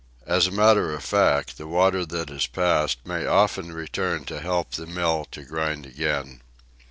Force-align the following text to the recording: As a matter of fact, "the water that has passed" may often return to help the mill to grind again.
As 0.25 0.47
a 0.47 0.51
matter 0.51 0.91
of 0.95 1.03
fact, 1.03 1.59
"the 1.59 1.67
water 1.67 2.07
that 2.07 2.29
has 2.29 2.47
passed" 2.47 3.05
may 3.05 3.27
often 3.27 3.71
return 3.71 4.25
to 4.25 4.39
help 4.39 4.71
the 4.71 4.87
mill 4.87 5.27
to 5.29 5.43
grind 5.43 5.85
again. 5.85 6.41